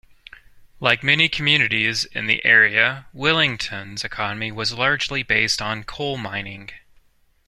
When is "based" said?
5.21-5.61